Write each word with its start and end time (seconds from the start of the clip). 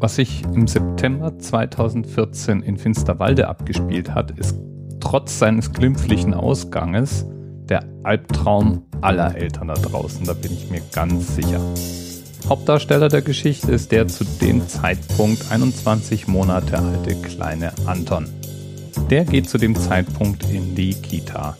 Was 0.00 0.14
sich 0.14 0.44
im 0.54 0.68
September 0.68 1.36
2014 1.36 2.62
in 2.62 2.76
Finsterwalde 2.78 3.48
abgespielt 3.48 4.14
hat, 4.14 4.30
ist 4.38 4.54
trotz 5.00 5.40
seines 5.40 5.72
glimpflichen 5.72 6.34
Ausganges 6.34 7.26
der 7.68 7.84
Albtraum 8.04 8.84
aller 9.00 9.36
Eltern 9.36 9.68
da 9.68 9.74
draußen, 9.74 10.24
da 10.24 10.34
bin 10.34 10.52
ich 10.52 10.70
mir 10.70 10.82
ganz 10.92 11.34
sicher. 11.34 11.60
Hauptdarsteller 12.48 13.08
der 13.08 13.22
Geschichte 13.22 13.72
ist 13.72 13.90
der 13.90 14.06
zu 14.06 14.24
dem 14.40 14.68
Zeitpunkt 14.68 15.50
21 15.50 16.28
Monate 16.28 16.78
alte 16.78 17.16
kleine 17.16 17.72
Anton. 17.86 18.28
Der 19.10 19.24
geht 19.24 19.50
zu 19.50 19.58
dem 19.58 19.74
Zeitpunkt 19.74 20.48
in 20.48 20.76
die 20.76 20.94
Kita. 20.94 21.56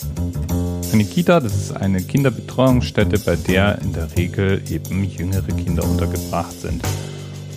Eine 0.93 1.05
Kita, 1.05 1.41
das 1.41 1.57
ist 1.57 1.77
eine 1.77 2.01
Kinderbetreuungsstätte, 2.03 3.19
bei 3.19 3.35
der 3.35 3.83
in 3.83 3.93
der 3.93 4.17
Regel 4.17 4.63
eben 4.71 5.03
jüngere 5.03 5.49
Kinder 5.49 5.83
untergebracht 5.83 6.61
sind. 6.61 6.83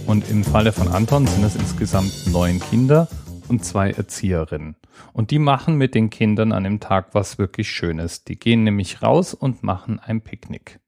Und 0.05 0.29
im 0.29 0.43
Falle 0.43 0.71
von 0.71 0.87
Anton 0.87 1.27
sind 1.27 1.43
es 1.43 1.55
insgesamt 1.55 2.27
neun 2.27 2.59
Kinder 2.59 3.07
und 3.47 3.63
zwei 3.63 3.91
Erzieherinnen. 3.91 4.75
Und 5.13 5.31
die 5.31 5.39
machen 5.39 5.75
mit 5.75 5.95
den 5.95 6.09
Kindern 6.09 6.51
an 6.51 6.63
dem 6.63 6.79
Tag 6.79 7.13
was 7.13 7.37
wirklich 7.37 7.69
Schönes. 7.69 8.23
Die 8.23 8.37
gehen 8.37 8.63
nämlich 8.63 9.01
raus 9.01 9.33
und 9.33 9.63
machen 9.63 9.99
ein 9.99 10.21
Picknick. 10.21 10.79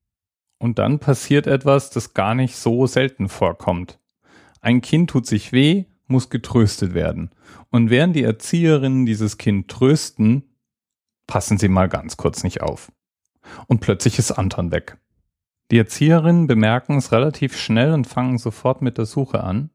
Und 0.60 0.80
dann 0.80 1.00
passiert 1.00 1.48
etwas, 1.48 1.90
das 1.90 2.14
gar 2.14 2.36
nicht 2.36 2.56
so 2.56 2.88
selten 2.88 3.30
vorkommt. 3.30 4.00
Ein 4.62 4.82
Kind 4.82 5.10
tut 5.10 5.26
sich 5.26 5.52
weh, 5.52 5.86
muss 6.08 6.30
getröstet 6.30 6.94
werden. 6.94 7.32
Und 7.70 7.90
während 7.90 8.16
die 8.16 8.24
Erzieherinnen 8.24 9.06
dieses 9.06 9.38
Kind 9.38 9.70
trösten, 9.70 10.44
passen 11.28 11.58
sie 11.58 11.68
mal 11.68 11.90
ganz 11.90 12.18
kurz 12.18 12.44
nicht 12.44 12.62
auf. 12.62 12.92
Und 13.68 13.82
plötzlich 13.82 14.20
ist 14.20 14.32
Anton 14.32 14.72
weg. 14.72 14.98
Die 15.72 15.78
Erzieherinnen 15.78 16.48
bemerken 16.48 16.98
es 16.98 17.12
relativ 17.12 17.58
schnell 17.58 17.94
und 17.94 18.06
fangen 18.06 18.38
sofort 18.38 18.82
mit 18.82 18.98
der 18.98 19.06
Suche 19.06 19.44
an, 19.44 19.70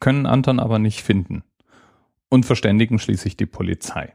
können 0.00 0.26
Anton 0.26 0.60
aber 0.60 0.78
nicht 0.78 1.02
finden 1.02 1.44
und 2.28 2.46
verständigen 2.46 2.98
schließlich 2.98 3.36
die 3.36 3.46
Polizei. 3.46 4.14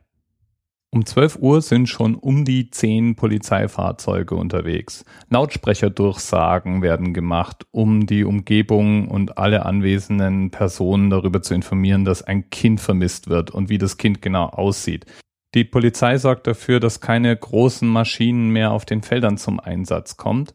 Um 0.92 1.08
12 1.08 1.38
Uhr 1.38 1.62
sind 1.64 1.90
schon 1.90 2.14
um 2.14 2.46
die 2.46 2.70
10 2.70 3.16
Polizeifahrzeuge 3.16 4.36
unterwegs. 4.36 5.06
Lautsprecherdurchsagen 5.32 6.84
werden 6.84 7.16
gemacht, 7.16 7.66
um 7.72 8.06
die 8.06 8.24
Umgebung 8.24 9.08
und 9.08 9.40
alle 9.40 9.66
anwesenden 9.66 10.52
Personen 10.52 11.10
darüber 11.10 11.42
zu 11.42 11.56
informieren, 11.56 12.06
dass 12.06 12.22
ein 12.22 12.52
Kind 12.52 12.80
vermisst 12.80 13.28
wird 13.28 13.50
und 13.50 13.70
wie 13.70 13.80
das 13.80 13.98
Kind 13.98 14.22
genau 14.22 14.46
aussieht. 14.46 15.08
Die 15.56 15.64
Polizei 15.64 16.20
sorgt 16.20 16.46
dafür, 16.46 16.80
dass 16.80 17.02
keine 17.02 17.36
großen 17.36 17.88
Maschinen 17.88 18.50
mehr 18.50 18.72
auf 18.72 18.86
den 18.86 19.02
Feldern 19.02 19.38
zum 19.38 19.60
Einsatz 19.60 20.16
kommt 20.16 20.54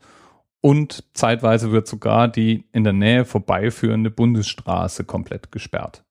und 0.60 1.04
zeitweise 1.14 1.72
wird 1.72 1.86
sogar 1.86 2.28
die 2.28 2.64
in 2.72 2.84
der 2.84 2.92
Nähe 2.92 3.24
vorbeiführende 3.24 4.10
Bundesstraße 4.10 5.04
komplett 5.04 5.52
gesperrt. 5.52 6.04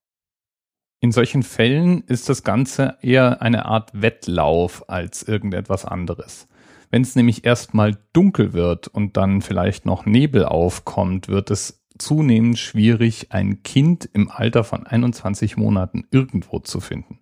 In 0.99 1.11
solchen 1.11 1.43
Fällen 1.43 2.01
ist 2.05 2.27
das 2.27 2.43
Ganze 2.43 2.97
eher 3.01 3.41
eine 3.41 3.65
Art 3.65 4.01
Wettlauf 4.01 4.89
als 4.89 5.21
irgendetwas 5.21 5.85
anderes. 5.85 6.47
Wenn 6.89 7.01
es 7.01 7.15
nämlich 7.15 7.45
erstmal 7.45 7.97
dunkel 8.13 8.53
wird 8.53 8.87
und 8.87 9.17
dann 9.17 9.41
vielleicht 9.41 9.85
noch 9.85 10.05
Nebel 10.05 10.45
aufkommt, 10.45 11.27
wird 11.27 11.51
es 11.51 11.85
zunehmend 11.99 12.57
schwierig, 12.57 13.31
ein 13.31 13.61
Kind 13.63 14.09
im 14.11 14.31
Alter 14.31 14.63
von 14.63 14.87
21 14.87 15.57
Monaten 15.57 16.07
irgendwo 16.11 16.59
zu 16.59 16.79
finden. 16.79 17.19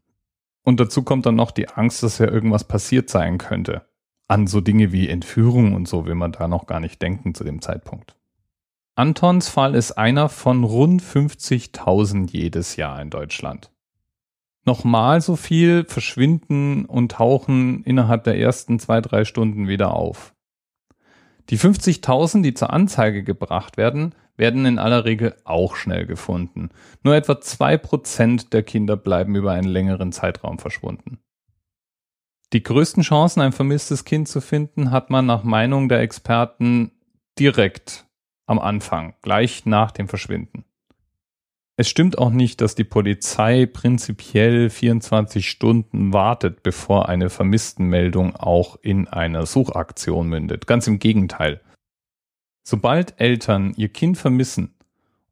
Und 0.63 0.79
dazu 0.79 1.03
kommt 1.03 1.25
dann 1.25 1.35
noch 1.35 1.51
die 1.51 1.69
Angst, 1.69 2.03
dass 2.03 2.17
ja 2.17 2.27
irgendwas 2.27 2.63
passiert 2.63 3.09
sein 3.09 3.37
könnte. 3.37 3.87
An 4.27 4.47
so 4.47 4.59
Dinge 4.59 4.91
wie 4.91 5.07
Entführung 5.07 5.73
und 5.73 5.87
so 5.87 6.05
will 6.05 6.15
man 6.15 6.31
da 6.31 6.47
noch 6.47 6.65
gar 6.65 6.79
nicht 6.79 7.01
denken 7.01 7.35
zu 7.35 7.43
dem 7.43 7.61
Zeitpunkt. 7.61 8.15
Antons 8.95 9.49
Fall 9.49 9.75
ist 9.75 9.91
einer 9.93 10.29
von 10.29 10.63
rund 10.63 11.01
50.000 11.01 12.31
jedes 12.31 12.75
Jahr 12.75 13.01
in 13.01 13.09
Deutschland. 13.09 13.71
Nochmal 14.65 15.21
so 15.21 15.35
viel 15.35 15.85
verschwinden 15.85 16.85
und 16.85 17.11
tauchen 17.11 17.83
innerhalb 17.83 18.23
der 18.23 18.39
ersten 18.39 18.79
zwei, 18.79 19.01
drei 19.01 19.25
Stunden 19.25 19.67
wieder 19.67 19.93
auf. 19.93 20.33
Die 21.49 21.59
50.000, 21.59 22.41
die 22.41 22.55
zur 22.55 22.73
Anzeige 22.73 23.23
gebracht 23.23 23.77
werden, 23.77 24.15
werden 24.37 24.65
in 24.65 24.79
aller 24.79 25.05
Regel 25.05 25.35
auch 25.43 25.75
schnell 25.75 26.07
gefunden. 26.07 26.69
Nur 27.03 27.15
etwa 27.15 27.39
zwei 27.39 27.77
Prozent 27.77 28.53
der 28.53 28.63
Kinder 28.63 28.97
bleiben 28.97 29.35
über 29.35 29.51
einen 29.51 29.67
längeren 29.67 30.11
Zeitraum 30.11 30.57
verschwunden. 30.57 31.19
Die 32.55 32.63
größten 32.63 33.03
Chancen, 33.03 33.41
ein 33.41 33.51
vermisstes 33.51 34.05
Kind 34.05 34.29
zu 34.29 34.39
finden, 34.39 34.89
hat 34.89 35.09
man 35.09 35.25
nach 35.25 35.43
Meinung 35.43 35.89
der 35.89 35.99
Experten 35.99 36.93
direkt 37.37 38.07
am 38.45 38.59
Anfang, 38.59 39.13
gleich 39.21 39.65
nach 39.65 39.91
dem 39.91 40.07
Verschwinden. 40.07 40.63
Es 41.75 41.89
stimmt 41.89 42.17
auch 42.17 42.29
nicht, 42.29 42.61
dass 42.61 42.73
die 42.73 42.85
Polizei 42.85 43.65
prinzipiell 43.65 44.69
24 44.69 45.49
Stunden 45.49 46.13
wartet, 46.13 46.63
bevor 46.63 47.09
eine 47.09 47.29
Vermisstenmeldung 47.29 48.37
auch 48.37 48.77
in 48.81 49.09
einer 49.09 49.45
Suchaktion 49.45 50.29
mündet. 50.29 50.65
Ganz 50.65 50.87
im 50.87 50.97
Gegenteil. 50.97 51.59
Sobald 52.63 53.19
Eltern 53.19 53.73
ihr 53.75 53.89
Kind 53.89 54.17
vermissen 54.17 54.75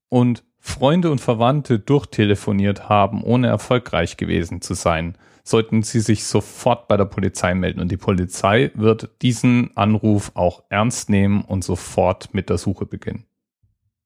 und 0.09 0.43
Freunde 0.65 1.11
und 1.11 1.19
Verwandte 1.19 1.77
durchtelefoniert 1.77 2.87
haben, 2.87 3.21
ohne 3.21 3.47
erfolgreich 3.47 4.15
gewesen 4.15 4.61
zu 4.61 4.75
sein, 4.75 5.17
sollten 5.43 5.83
sie 5.83 5.99
sich 5.99 6.23
sofort 6.23 6.87
bei 6.87 6.95
der 6.95 7.03
Polizei 7.03 7.53
melden 7.53 7.81
und 7.81 7.91
die 7.91 7.97
Polizei 7.97 8.71
wird 8.73 9.09
diesen 9.21 9.75
Anruf 9.75 10.31
auch 10.35 10.63
ernst 10.69 11.09
nehmen 11.09 11.41
und 11.41 11.65
sofort 11.65 12.33
mit 12.33 12.49
der 12.49 12.57
Suche 12.57 12.85
beginnen. 12.85 13.25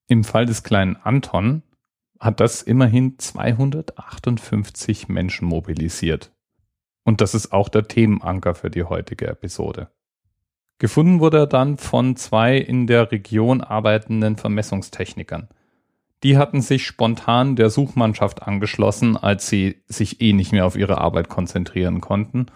Im 0.08 0.24
Fall 0.24 0.48
des 0.48 0.64
kleinen 0.64 0.96
Anton 0.96 1.62
hat 2.20 2.40
das 2.40 2.64
immerhin 2.64 3.20
258 3.20 5.10
Menschen 5.10 5.48
mobilisiert. 5.48 6.32
Und 7.04 7.22
das 7.22 7.36
ist 7.36 7.54
auch 7.54 7.70
der 7.70 7.88
Themenanker 7.88 8.56
für 8.56 8.72
die 8.72 8.84
heutige 8.84 9.28
Episode. 9.28 9.92
Gefunden 10.80 11.20
wurde 11.20 11.38
er 11.38 11.48
dann 11.48 11.78
von 11.78 12.16
zwei 12.16 12.58
in 12.58 12.88
der 12.88 13.12
Region 13.12 13.62
arbeitenden 13.62 14.38
Vermessungstechnikern. 14.38 15.50
Die 16.24 16.38
hatten 16.38 16.62
sich 16.62 16.86
spontan 16.86 17.56
der 17.56 17.70
Suchmannschaft 17.70 18.44
angeschlossen, 18.44 19.18
als 19.18 19.48
sie 19.48 19.84
sich 19.88 20.22
eh 20.22 20.34
nicht 20.34 20.52
mehr 20.52 20.66
auf 20.66 20.76
ihre 20.76 20.98
Arbeit 20.98 21.30
konzentrieren 21.30 22.02
konnten. 22.02 22.48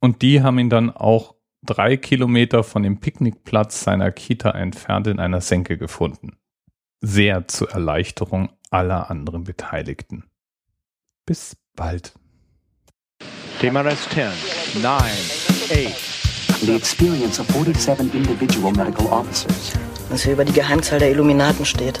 Und 0.00 0.22
die 0.22 0.42
haben 0.42 0.58
ihn 0.58 0.70
dann 0.70 0.90
auch 0.90 1.34
drei 1.64 1.96
Kilometer 1.96 2.62
von 2.62 2.82
dem 2.82 3.00
Picknickplatz 3.00 3.82
seiner 3.82 4.12
Kita 4.12 4.50
entfernt 4.50 5.08
in 5.08 5.18
einer 5.18 5.40
Senke 5.40 5.78
gefunden. 5.78 6.36
Sehr 7.00 7.48
zur 7.48 7.70
Erleichterung 7.72 8.50
aller 8.70 9.10
anderen 9.10 9.44
Beteiligten. 9.44 10.24
Bis 11.26 11.56
bald. 11.74 12.14
TMRS 13.60 14.08
10, 14.10 14.28
9, 14.82 14.92
8. 14.92 16.16
The 16.60 16.74
experience 16.74 17.40
of 17.40 17.48
47 17.48 18.14
individual 18.14 18.72
medical 18.72 19.06
officers. 19.06 19.72
Was 20.08 20.22
hier 20.22 20.34
über 20.34 20.44
die 20.44 20.52
Geheimzahl 20.52 21.00
der 21.00 21.10
Illuminaten 21.10 21.64
steht. 21.64 22.00